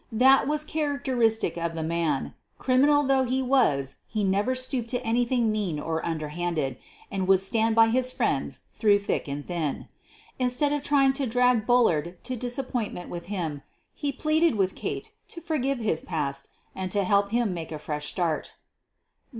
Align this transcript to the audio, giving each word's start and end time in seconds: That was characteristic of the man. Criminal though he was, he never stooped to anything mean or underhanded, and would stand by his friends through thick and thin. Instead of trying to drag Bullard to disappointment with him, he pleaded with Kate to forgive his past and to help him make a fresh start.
That 0.11 0.47
was 0.47 0.63
characteristic 0.63 1.57
of 1.57 1.75
the 1.75 1.83
man. 1.83 2.33
Criminal 2.57 3.03
though 3.03 3.21
he 3.23 3.39
was, 3.43 3.97
he 4.07 4.23
never 4.23 4.55
stooped 4.55 4.89
to 4.89 5.05
anything 5.05 5.51
mean 5.51 5.79
or 5.79 6.03
underhanded, 6.03 6.77
and 7.11 7.27
would 7.27 7.39
stand 7.39 7.75
by 7.75 7.89
his 7.89 8.11
friends 8.11 8.61
through 8.71 8.97
thick 8.97 9.27
and 9.27 9.45
thin. 9.45 9.89
Instead 10.39 10.73
of 10.73 10.81
trying 10.81 11.13
to 11.13 11.27
drag 11.27 11.67
Bullard 11.67 12.17
to 12.23 12.35
disappointment 12.35 13.11
with 13.11 13.27
him, 13.27 13.61
he 13.93 14.11
pleaded 14.11 14.55
with 14.55 14.73
Kate 14.73 15.11
to 15.27 15.39
forgive 15.39 15.77
his 15.77 16.01
past 16.01 16.47
and 16.73 16.89
to 16.91 17.03
help 17.03 17.29
him 17.29 17.53
make 17.53 17.71
a 17.71 17.77
fresh 17.77 18.07
start. 18.07 18.55